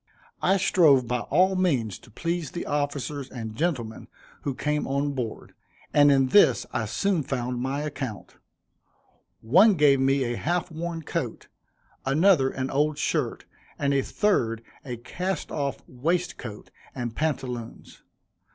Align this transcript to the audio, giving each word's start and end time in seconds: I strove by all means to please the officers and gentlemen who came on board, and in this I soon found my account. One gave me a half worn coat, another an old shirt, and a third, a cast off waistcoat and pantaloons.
I 0.41 0.57
strove 0.57 1.07
by 1.07 1.19
all 1.19 1.55
means 1.55 1.99
to 1.99 2.09
please 2.09 2.49
the 2.49 2.65
officers 2.65 3.29
and 3.29 3.55
gentlemen 3.55 4.07
who 4.41 4.55
came 4.55 4.87
on 4.87 5.11
board, 5.13 5.53
and 5.93 6.11
in 6.11 6.29
this 6.29 6.65
I 6.73 6.85
soon 6.85 7.21
found 7.21 7.61
my 7.61 7.83
account. 7.83 8.37
One 9.41 9.75
gave 9.75 9.99
me 9.99 10.23
a 10.23 10.37
half 10.37 10.71
worn 10.71 11.03
coat, 11.03 11.49
another 12.03 12.49
an 12.49 12.71
old 12.71 12.97
shirt, 12.97 13.45
and 13.77 13.93
a 13.93 14.01
third, 14.01 14.63
a 14.83 14.97
cast 14.97 15.51
off 15.51 15.83
waistcoat 15.87 16.71
and 16.95 17.15
pantaloons. 17.15 18.01